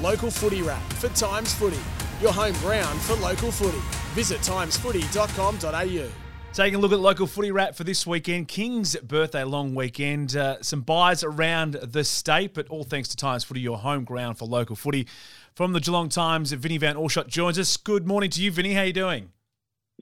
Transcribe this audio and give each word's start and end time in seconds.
Local 0.00 0.30
Footy 0.30 0.62
Wrap 0.62 0.82
for 0.94 1.08
Times 1.10 1.52
Footy, 1.54 1.78
your 2.20 2.32
home 2.32 2.54
ground 2.54 3.00
for 3.00 3.14
local 3.16 3.50
footy. 3.50 3.80
Visit 4.14 4.40
timesfooty.com.au. 4.40 6.10
Taking 6.52 6.74
a 6.74 6.78
look 6.78 6.90
at 6.90 6.98
local 6.98 7.28
footy 7.28 7.52
wrap 7.52 7.76
for 7.76 7.84
this 7.84 8.04
weekend. 8.04 8.48
King's 8.48 8.96
birthday 8.96 9.44
long 9.44 9.72
weekend. 9.76 10.34
Uh, 10.34 10.60
some 10.62 10.80
byes 10.80 11.22
around 11.22 11.74
the 11.74 12.02
state, 12.02 12.54
but 12.54 12.66
all 12.68 12.82
thanks 12.82 13.08
to 13.10 13.16
Times 13.16 13.44
Footy, 13.44 13.60
your 13.60 13.78
home 13.78 14.02
ground 14.02 14.36
for 14.36 14.46
local 14.46 14.74
footy. 14.74 15.06
From 15.54 15.72
the 15.72 15.80
Geelong 15.80 16.08
Times, 16.08 16.50
Vinny 16.52 16.76
Van 16.76 16.96
Alshot 16.96 17.28
joins 17.28 17.56
us. 17.56 17.76
Good 17.76 18.04
morning 18.04 18.30
to 18.30 18.42
you, 18.42 18.50
Vinny. 18.50 18.74
How 18.74 18.82
you 18.82 18.92
doing? 18.92 19.30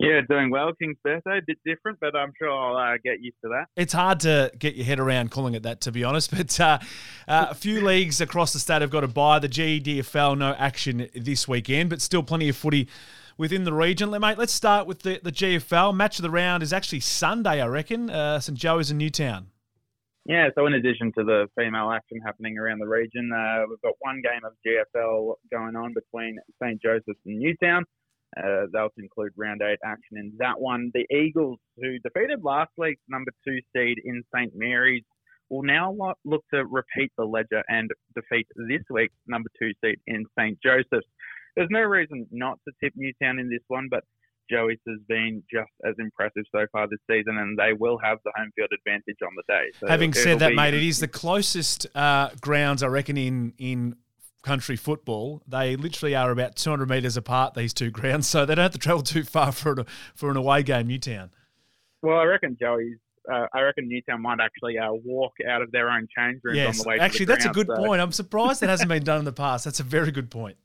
Yeah, 0.00 0.20
doing 0.28 0.50
well. 0.50 0.72
King's 0.80 0.96
birthday, 1.02 1.38
a 1.38 1.42
bit 1.44 1.58
different, 1.66 1.98
but 2.00 2.14
I'm 2.14 2.32
sure 2.38 2.50
I'll 2.50 2.76
uh, 2.76 2.98
get 3.04 3.20
used 3.20 3.36
to 3.42 3.48
that. 3.48 3.66
It's 3.76 3.92
hard 3.92 4.20
to 4.20 4.52
get 4.56 4.76
your 4.76 4.86
head 4.86 5.00
around 5.00 5.32
calling 5.32 5.54
it 5.54 5.64
that, 5.64 5.80
to 5.82 5.92
be 5.92 6.04
honest. 6.04 6.30
But 6.38 6.60
uh, 6.60 6.78
uh, 7.26 7.48
a 7.50 7.54
few 7.54 7.84
leagues 7.84 8.20
across 8.20 8.52
the 8.52 8.60
state 8.60 8.80
have 8.80 8.90
got 8.90 9.00
to 9.00 9.08
bye. 9.08 9.40
The 9.40 9.48
GDFL, 9.48 10.38
no 10.38 10.54
action 10.56 11.08
this 11.16 11.48
weekend, 11.48 11.90
but 11.90 12.00
still 12.00 12.22
plenty 12.22 12.48
of 12.48 12.56
footy 12.56 12.88
within 13.36 13.64
the 13.64 13.72
region. 13.72 14.10
Mate, 14.10 14.38
let's 14.38 14.52
start 14.52 14.86
with 14.86 15.02
the, 15.02 15.20
the 15.22 15.32
GFL. 15.32 15.96
Match 15.96 16.18
of 16.18 16.22
the 16.22 16.30
round 16.30 16.62
is 16.62 16.72
actually 16.72 17.00
Sunday, 17.00 17.60
I 17.60 17.66
reckon. 17.66 18.08
Uh, 18.08 18.38
St 18.38 18.56
Joey's 18.56 18.92
in 18.92 18.98
Newtown. 18.98 19.48
Yeah, 20.26 20.50
so 20.54 20.66
in 20.66 20.74
addition 20.74 21.10
to 21.18 21.24
the 21.24 21.46
female 21.56 21.90
action 21.90 22.20
happening 22.24 22.58
around 22.58 22.78
the 22.80 22.86
region, 22.86 23.32
uh, 23.34 23.64
we've 23.68 23.80
got 23.80 23.94
one 24.00 24.20
game 24.22 24.44
of 24.44 24.52
GFL 24.64 25.34
going 25.50 25.74
on 25.74 25.94
between 25.94 26.38
St 26.62 26.80
Joseph's 26.80 27.18
and 27.24 27.38
Newtown. 27.38 27.84
Uh, 28.36 28.66
they'll 28.72 28.92
include 28.98 29.32
round 29.36 29.62
eight 29.62 29.78
action 29.84 30.18
in 30.18 30.32
that 30.38 30.60
one. 30.60 30.90
The 30.94 31.06
Eagles, 31.14 31.58
who 31.76 31.98
defeated 32.00 32.44
last 32.44 32.70
week's 32.76 33.02
number 33.08 33.30
two 33.46 33.58
seed 33.74 33.98
in 34.04 34.22
St 34.34 34.52
Mary's, 34.54 35.04
will 35.48 35.62
now 35.62 35.94
look 36.24 36.44
to 36.52 36.66
repeat 36.66 37.10
the 37.16 37.24
ledger 37.24 37.62
and 37.68 37.90
defeat 38.14 38.46
this 38.68 38.82
week's 38.90 39.14
number 39.26 39.48
two 39.58 39.70
seed 39.82 39.98
in 40.06 40.26
St 40.38 40.58
Joseph's. 40.62 41.06
There's 41.56 41.70
no 41.70 41.80
reason 41.80 42.26
not 42.30 42.58
to 42.68 42.74
tip 42.82 42.92
Newtown 42.96 43.38
in 43.38 43.48
this 43.48 43.62
one, 43.68 43.88
but 43.90 44.04
Joey's 44.50 44.78
has 44.86 44.98
been 45.08 45.42
just 45.52 45.70
as 45.86 45.94
impressive 45.98 46.44
so 46.52 46.66
far 46.72 46.86
this 46.88 47.00
season, 47.10 47.38
and 47.38 47.58
they 47.58 47.72
will 47.72 47.98
have 47.98 48.18
the 48.24 48.32
home 48.36 48.50
field 48.56 48.70
advantage 48.72 49.16
on 49.22 49.32
the 49.36 49.42
day. 49.48 49.70
So 49.78 49.86
Having 49.88 50.14
said 50.14 50.38
that, 50.40 50.54
mate, 50.54 50.74
it 50.74 50.82
is 50.82 51.00
the 51.00 51.08
closest 51.08 51.86
uh, 51.94 52.30
grounds 52.40 52.82
I 52.82 52.86
reckon 52.86 53.16
in 53.16 53.52
in 53.58 53.96
country 54.42 54.76
football, 54.76 55.42
they 55.46 55.76
literally 55.76 56.14
are 56.14 56.30
about 56.30 56.56
200 56.56 56.88
metres 56.88 57.16
apart, 57.16 57.54
these 57.54 57.74
two 57.74 57.90
grounds, 57.90 58.26
so 58.28 58.44
they 58.44 58.54
don't 58.54 58.64
have 58.64 58.72
to 58.72 58.78
travel 58.78 59.02
too 59.02 59.24
far 59.24 59.52
for 59.52 59.72
an, 59.72 59.86
for 60.14 60.30
an 60.30 60.36
away 60.36 60.62
game, 60.62 60.86
Newtown. 60.86 61.30
Well, 62.02 62.18
I 62.18 62.24
reckon 62.24 62.56
Joey's. 62.60 62.96
Uh, 63.30 63.46
I 63.52 63.60
reckon 63.60 63.88
Newtown 63.88 64.22
might 64.22 64.38
actually 64.40 64.78
uh, 64.78 64.90
walk 65.04 65.34
out 65.46 65.60
of 65.60 65.70
their 65.70 65.90
own 65.90 66.08
change 66.16 66.40
rooms 66.42 66.56
yes, 66.56 66.78
on 66.80 66.84
the 66.84 66.88
way. 66.88 66.98
Actually, 66.98 67.26
the 67.26 67.32
that's 67.32 67.44
ground, 67.44 67.56
a 67.56 67.64
good 67.64 67.76
so. 67.76 67.84
point. 67.84 68.00
I'm 68.00 68.12
surprised 68.12 68.62
that 68.62 68.70
hasn't 68.70 68.88
been 68.88 69.02
done 69.04 69.18
in 69.18 69.24
the 69.26 69.32
past. 69.32 69.66
That's 69.66 69.80
a 69.80 69.84
very 69.84 70.10
good 70.10 70.30
point. 70.30 70.56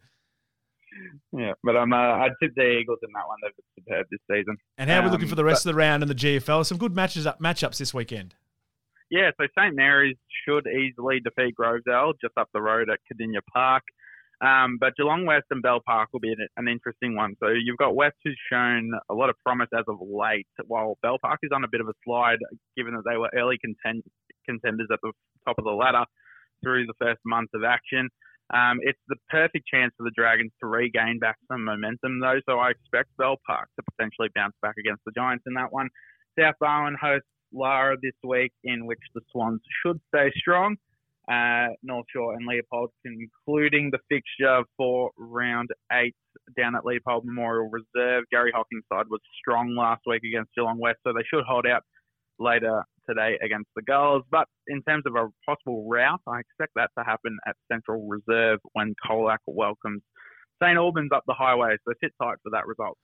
Yeah, 1.36 1.54
but 1.64 1.76
I'm. 1.76 1.92
Uh, 1.92 1.98
I'd 1.98 2.32
tip 2.42 2.54
the 2.56 2.80
Eagles 2.80 3.00
in 3.04 3.10
that 3.14 3.28
one. 3.28 3.38
They've 3.44 3.56
been 3.56 3.84
superb 3.84 4.08
this 4.12 4.20
season. 4.32 4.58
And 4.78 4.90
how 4.90 5.00
are 5.00 5.04
we 5.04 5.10
looking 5.10 5.28
for 5.28 5.36
the 5.36 5.44
rest 5.44 5.66
but, 5.66 5.72
of 5.72 5.76
the 5.76 5.80
round 5.80 6.04
in 6.04 6.08
the 6.08 6.16
GFL? 6.16 6.66
Some 6.66 6.78
good 6.78 6.96
matches 6.96 7.28
up 7.28 7.42
matchups 7.42 7.78
this 7.78 7.94
weekend. 7.94 8.36
Yeah, 9.14 9.30
so 9.39 9.45
St 9.56 9.75
Mary's 9.75 10.17
should 10.42 10.66
easily 10.66 11.22
defeat 11.22 11.53
Grovedale 11.53 12.14
just 12.19 12.33
up 12.36 12.50
the 12.52 12.64
road 12.64 12.89
at 12.89 12.97
Kardinia 13.06 13.42
Park. 13.53 13.83
Um, 14.42 14.78
but 14.80 14.95
Geelong 14.97 15.28
West 15.28 15.45
and 15.52 15.61
Bell 15.61 15.81
Park 15.86 16.09
will 16.11 16.19
be 16.19 16.33
an, 16.58 16.67
interesting 16.67 17.16
one. 17.16 17.36
So 17.39 17.50
you've 17.50 17.78
got 17.78 17.95
West 17.95 18.16
who's 18.23 18.39
shown 18.52 18.89
a 19.11 19.14
lot 19.14 19.30
of 19.30 19.36
promise 19.45 19.69
as 19.72 19.86
of 19.88 19.97
late, 20.02 20.47
while 20.66 20.97
Bell 21.03 21.19
Park 21.22 21.41
is 21.44 21.52
on 21.53 21.64
a 21.64 21.67
bit 21.72 21.80
of 21.80 21.88
a 21.88 21.94
slide, 22.03 22.39
given 22.75 22.95
that 22.95 23.03
they 23.08 23.16
were 23.16 23.30
early 23.38 23.59
contend- 23.61 24.02
contenders 24.50 24.88
at 24.91 24.97
the 25.03 25.11
top 25.45 25.59
of 25.59 25.64
the 25.64 25.78
ladder 25.78 26.06
through 26.64 26.88
the 26.88 26.97
first 27.00 27.22
month 27.23 27.52
of 27.53 27.64
action. 27.64 28.09
Um, 28.52 28.80
it's 28.81 29.00
the 29.09 29.17
perfect 29.30 29.67
chance 29.72 29.94
for 29.95 30.06
the 30.06 30.16
Dragons 30.17 30.52
to 30.59 30.66
regain 30.66 31.19
back 31.19 31.38
some 31.52 31.64
momentum, 31.64 32.19
though. 32.19 32.41
So 32.50 32.58
I 32.58 32.72
expect 32.72 33.16
Bell 33.19 33.38
Park 33.45 33.69
to 33.78 33.86
potentially 33.94 34.30
bounce 34.34 34.56
back 34.64 34.73
against 34.80 35.03
the 35.06 35.14
Giants 35.16 35.44
in 35.45 35.53
that 35.53 35.72
one. 35.72 35.89
South 36.38 36.56
Barwon 36.59 36.96
hosts 37.00 37.29
Lara 37.53 37.97
this 38.02 38.14
week, 38.24 38.52
in 38.64 38.86
which 38.86 39.00
the 39.14 39.22
Swans 39.31 39.62
should 39.84 40.00
stay 40.09 40.31
strong 40.36 40.78
uh, 41.30 41.68
North 41.84 42.06
Shore 42.14 42.34
and 42.34 42.46
Leopold, 42.46 42.91
concluding 43.06 43.91
the 43.91 44.00
fixture 44.09 44.64
for 44.78 45.12
round 45.18 45.69
eight 45.91 46.16
down 46.58 46.75
at 46.75 46.86
Leopold 46.86 47.25
Memorial 47.25 47.69
Reserve. 47.69 48.25
Gary 48.31 48.52
Hawkins' 48.53 48.84
side 48.91 49.06
was 49.09 49.22
strong 49.40 49.75
last 49.75 50.02
week 50.06 50.24
against 50.24 50.52
Geelong 50.56 50.80
West, 50.80 51.00
so 51.06 51.14
they 51.14 51.24
should 51.31 51.46
hold 51.46 51.66
out 51.66 51.84
later 52.40 52.84
today 53.08 53.38
against 53.44 53.70
the 53.75 53.81
Gulls. 53.84 54.24
But 54.31 54.47
in 54.68 54.81
terms 54.84 55.03
of 55.06 55.16
a 55.16 55.30
possible 55.46 55.88
route, 55.88 56.22
I 56.28 56.40
expect 56.40 56.74
that 56.75 56.90
to 56.97 57.06
happen 57.06 57.38
at 57.47 57.56
Central 57.72 58.08
Reserve 58.08 58.59
when 58.74 58.94
Colac 59.08 59.38
welcomes 59.47 60.02
St 60.62 60.78
Albans 60.78 61.12
up 61.14 61.24
the 61.25 61.34
highway. 61.34 61.78
So 61.88 61.94
sit 62.03 62.12
tight 62.22 62.38
for 62.44 62.50
that 62.52 62.68
result. 62.68 62.97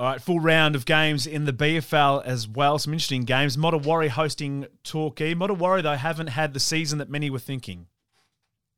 All 0.00 0.06
right, 0.06 0.18
full 0.18 0.40
round 0.40 0.76
of 0.76 0.86
games 0.86 1.26
in 1.26 1.44
the 1.44 1.52
BFL 1.52 2.24
as 2.24 2.48
well. 2.48 2.78
Some 2.78 2.94
interesting 2.94 3.24
games. 3.24 3.58
Modewarre 3.58 4.08
hosting 4.08 4.66
Torquay. 4.82 5.34
Modewarre, 5.34 5.82
though, 5.82 5.94
haven't 5.94 6.28
had 6.28 6.54
the 6.54 6.58
season 6.58 7.00
that 7.00 7.10
many 7.10 7.28
were 7.28 7.38
thinking. 7.38 7.86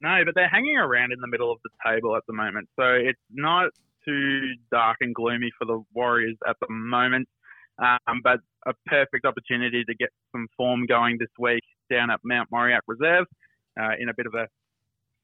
No, 0.01 0.23
but 0.25 0.35
they're 0.35 0.49
hanging 0.49 0.77
around 0.77 1.13
in 1.13 1.21
the 1.21 1.29
middle 1.29 1.53
of 1.53 1.61
the 1.63 1.71
table 1.87 2.17
at 2.17 2.25
the 2.27 2.33
moment. 2.33 2.69
So 2.75 2.87
it's 2.87 3.21
not 3.33 3.71
too 4.05 4.55
dark 4.73 4.97
and 5.01 5.15
gloomy 5.15 5.53
for 5.57 5.65
the 5.65 5.85
Warriors 5.95 6.37
at 6.45 6.57
the 6.61 6.67
moment. 6.69 7.29
Um, 7.79 8.21
but 8.25 8.41
a 8.67 8.73
perfect 8.87 9.25
opportunity 9.25 9.85
to 9.85 9.95
get 9.95 10.09
some 10.33 10.49
form 10.57 10.87
going 10.87 11.19
this 11.21 11.31
week 11.39 11.63
down 11.89 12.11
at 12.11 12.19
Mount 12.25 12.51
Moriac 12.51 12.83
Reserve 12.89 13.27
uh, 13.81 13.91
in 13.97 14.09
a 14.09 14.13
bit 14.17 14.27
of 14.27 14.35
a 14.35 14.49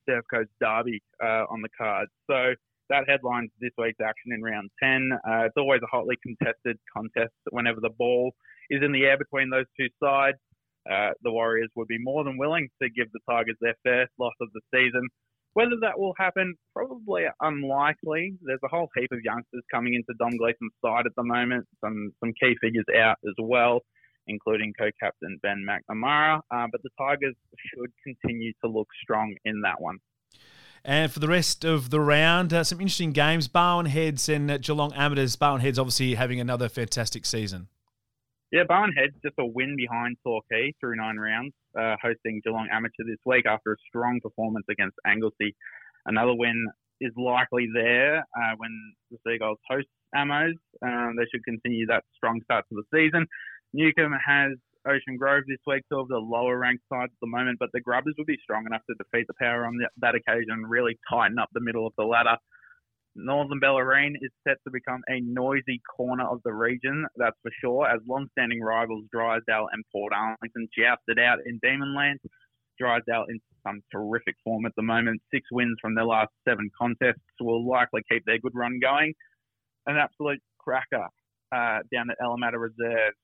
Surf 0.09 0.25
Coast 0.33 0.51
derby 0.61 1.03
uh, 1.21 1.43
on 1.51 1.61
the 1.61 1.69
cards. 1.77 2.13
So 2.31 2.55
that 2.91 3.09
headlines 3.09 3.51
this 3.61 3.71
week's 3.79 4.01
action 4.01 4.33
in 4.33 4.43
round 4.43 4.71
10. 4.83 5.11
Uh, 5.13 5.45
it's 5.45 5.57
always 5.57 5.81
a 5.83 5.91
hotly 5.91 6.17
contested 6.23 6.79
contest 6.95 7.35
whenever 7.51 7.81
the 7.81 7.91
ball 7.99 8.33
is 8.71 8.83
in 8.83 8.93
the 8.93 9.05
air 9.05 9.19
between 9.19 9.51
those 9.51 9.67
two 9.79 9.89
sides. 10.03 10.39
Uh, 10.91 11.11
the 11.23 11.31
Warriors 11.31 11.71
would 11.77 11.89
be 11.89 11.99
more 11.99 12.25
than 12.25 12.39
willing 12.39 12.69
to 12.83 12.89
give 12.89 13.13
the 13.13 13.21
Tigers 13.29 13.57
their 13.61 13.75
first 13.85 14.13
loss 14.19 14.33
of 14.41 14.49
the 14.55 14.61
season. 14.75 15.07
Whether 15.55 15.77
that 15.81 15.99
will 15.99 16.15
happen, 16.19 16.55
probably 16.75 17.25
unlikely. 17.41 18.35
There's 18.43 18.61
a 18.65 18.69
whole 18.69 18.89
heap 18.97 19.11
of 19.13 19.21
youngsters 19.25 19.63
coming 19.73 19.95
into 19.95 20.15
Dom 20.19 20.37
Gleeson's 20.39 20.73
side 20.85 21.07
at 21.07 21.13
the 21.17 21.25
moment. 21.25 21.67
Some 21.83 22.13
some 22.21 22.33
key 22.41 22.55
figures 22.61 22.85
out 22.97 23.17
as 23.27 23.35
well, 23.43 23.81
including 24.29 24.73
co-captain 24.79 25.39
Ben 25.43 25.67
McNamara. 25.67 26.41
Uh, 26.55 26.67
but 26.71 26.83
the 26.83 26.91
Tigers 26.99 27.35
should 27.75 27.91
continue 28.05 28.53
to 28.63 28.71
look 28.71 28.89
strong 29.03 29.35
in 29.45 29.63
that 29.63 29.81
one. 29.81 29.99
And 30.85 31.13
for 31.13 31.21
the 31.21 31.29
rest 31.29 31.65
of 31.65 31.91
the 31.91 32.01
round, 32.01 32.53
uh, 32.53 32.65
some 32.65 32.81
interesting 32.81 33.13
games. 33.13 33.49
Barwon 33.49 33.87
Heads 33.87 34.29
and 34.29 34.51
uh, 34.51 34.59
Geelong 34.59 34.93
Amateurs. 34.95 35.37
Barwon 35.37 35.61
Heads 35.61 35.79
obviously 35.79 36.15
having 36.15 36.41
another 36.41 36.69
fantastic 36.69 37.27
season. 37.27 37.69
Yeah, 38.51 38.65
Barwon 38.65 38.93
Heads 38.97 39.15
just 39.23 39.35
a 39.39 39.45
win 39.45 39.77
behind 39.77 40.17
Torquay 40.25 40.73
through 40.81 40.97
nine 40.97 41.17
rounds, 41.17 41.53
uh, 41.79 41.97
hosting 42.01 42.41
Geelong 42.43 42.69
Amateur 42.73 43.05
this 43.07 43.19
week 43.27 43.45
after 43.47 43.73
a 43.73 43.77
strong 43.89 44.21
performance 44.23 44.65
against 44.71 44.97
Anglesea. 45.07 45.55
Another 46.07 46.35
win 46.35 46.67
is 47.01 47.13
likely 47.17 47.69
there 47.73 48.19
uh, 48.19 48.55
when 48.57 48.71
the 49.11 49.19
Seagulls 49.27 49.59
host 49.69 49.87
Ammos. 50.15 50.55
Um, 50.83 51.15
they 51.17 51.25
should 51.31 51.45
continue 51.45 51.87
that 51.87 52.05
strong 52.17 52.41
start 52.45 52.65
to 52.71 52.77
the 52.77 52.85
season. 52.95 53.27
Newcomb 53.75 54.17
has 54.27 54.53
Ocean 54.89 55.17
Grove 55.17 55.45
this 55.47 55.59
week, 55.67 55.83
two 55.91 56.01
of 56.01 56.09
the 56.09 56.17
lower 56.17 56.59
ranked 56.59 56.85
sides 56.91 57.13
at 57.13 57.21
the 57.21 57.29
moment, 57.29 57.59
but 57.59 57.69
the 57.73 57.81
Grubbers 57.81 58.15
would 58.17 58.27
be 58.27 58.39
strong 58.43 58.65
enough 58.67 58.83
to 58.89 58.97
defeat 58.97 59.27
the 59.27 59.35
Power 59.41 59.67
on 59.67 59.77
the, 59.77 59.89
that 59.99 60.15
occasion 60.15 60.51
and 60.51 60.69
really 60.69 60.99
tighten 61.11 61.39
up 61.39 61.49
the 61.53 61.61
middle 61.61 61.87
of 61.87 61.93
the 61.99 62.05
ladder. 62.05 62.37
Northern 63.15 63.61
Bellarine 63.61 64.15
is 64.21 64.31
set 64.47 64.57
to 64.65 64.71
become 64.71 65.03
a 65.09 65.21
noisy 65.21 65.81
corner 65.97 66.25
of 66.25 66.41
the 66.45 66.53
region, 66.53 67.05
that's 67.17 67.37
for 67.43 67.51
sure, 67.61 67.89
as 67.89 68.01
long-standing 68.07 68.61
rivals 68.61 69.05
Drysdale 69.13 69.69
and 69.73 69.85
Portarlington 69.95 70.69
jousted 70.77 71.19
out 71.19 71.39
in 71.45 71.61
Demonland. 71.61 72.19
Drysdale 72.79 73.27
in 73.29 73.41
some 73.67 73.83
terrific 73.93 74.37
form 74.45 74.67
at 74.67 74.73
the 74.77 74.83
moment. 74.83 75.21
Six 75.35 75.47
wins 75.51 75.77
from 75.81 75.95
their 75.97 76.05
last 76.05 76.31
seven 76.49 76.71
contests 76.81 77.19
will 77.41 77.69
likely 77.69 78.03
keep 78.11 78.25
their 78.25 78.39
good 78.39 78.55
run 78.55 78.79
going. 78.81 79.13
An 79.87 79.97
absolute 79.97 80.41
cracker 80.59 81.09
uh, 81.53 81.81
down 81.93 82.11
at 82.11 82.19
Ellamata 82.23 82.59
Reserve 82.59 83.15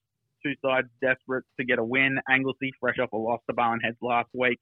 two 0.44 0.54
sides 0.64 0.88
desperate 1.02 1.44
to 1.58 1.64
get 1.64 1.78
a 1.78 1.84
win. 1.84 2.18
Anglesea, 2.28 2.72
fresh 2.80 2.98
off 3.00 3.12
a 3.12 3.16
loss 3.16 3.40
to 3.48 3.54
Barwon 3.54 3.80
Heads 3.82 3.96
last 4.02 4.28
week, 4.34 4.58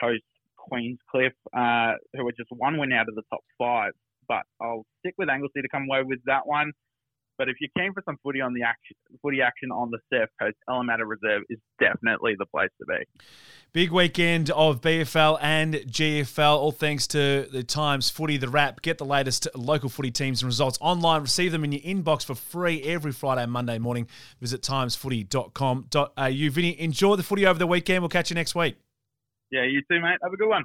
host 0.00 0.22
Queenscliff, 0.70 1.32
uh, 1.56 1.96
who 2.14 2.26
are 2.26 2.32
just 2.32 2.50
one 2.50 2.78
win 2.78 2.92
out 2.92 3.08
of 3.08 3.14
the 3.14 3.22
top 3.30 3.40
five. 3.58 3.92
But 4.28 4.42
I'll 4.60 4.86
stick 5.00 5.14
with 5.18 5.28
Anglesea 5.28 5.62
to 5.62 5.68
come 5.68 5.86
away 5.90 6.02
with 6.04 6.20
that 6.26 6.46
one. 6.46 6.72
But 7.38 7.48
if 7.48 7.56
you 7.60 7.68
came 7.76 7.92
for 7.92 8.02
some 8.04 8.18
footy 8.22 8.40
on 8.40 8.54
the 8.54 8.62
action, 8.62 8.96
footy 9.22 9.42
action 9.42 9.70
on 9.70 9.90
the 9.90 9.98
Surf 10.12 10.28
Coast, 10.40 10.56
Ellamata 10.68 11.06
Reserve 11.06 11.42
is 11.48 11.58
definitely 11.80 12.34
the 12.38 12.46
place 12.46 12.70
to 12.78 12.86
be. 12.86 13.04
Big 13.72 13.90
weekend 13.90 14.50
of 14.50 14.82
BFL 14.82 15.38
and 15.40 15.74
GFL, 15.74 16.56
all 16.58 16.72
thanks 16.72 17.06
to 17.08 17.48
the 17.50 17.62
Times 17.62 18.10
Footy, 18.10 18.36
the 18.36 18.48
Wrap. 18.48 18.82
Get 18.82 18.98
the 18.98 19.06
latest 19.06 19.48
local 19.54 19.88
footy 19.88 20.10
teams 20.10 20.42
and 20.42 20.46
results 20.46 20.78
online. 20.80 21.22
Receive 21.22 21.52
them 21.52 21.64
in 21.64 21.72
your 21.72 21.80
inbox 21.80 22.24
for 22.24 22.34
free 22.34 22.82
every 22.82 23.12
Friday 23.12 23.42
and 23.42 23.52
Monday 23.52 23.78
morning. 23.78 24.06
Visit 24.40 24.60
timesfooty.com.au. 24.60 26.50
Vinny, 26.50 26.80
enjoy 26.80 27.16
the 27.16 27.22
footy 27.22 27.46
over 27.46 27.58
the 27.58 27.66
weekend. 27.66 28.02
We'll 28.02 28.10
catch 28.10 28.30
you 28.30 28.34
next 28.34 28.54
week. 28.54 28.76
Yeah, 29.50 29.64
you 29.64 29.80
too, 29.90 30.00
mate. 30.00 30.18
Have 30.22 30.32
a 30.32 30.36
good 30.36 30.48
one. 30.48 30.64